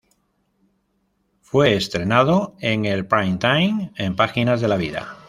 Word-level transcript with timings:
Fue 1.43 1.75
estrenado 1.75 2.55
en 2.59 2.85
el 2.85 3.05
prime 3.05 3.37
time 3.39 3.91
en 3.97 4.15
Páginas 4.15 4.59
de 4.59 4.67
la 4.67 4.77
Vida. 4.77 5.17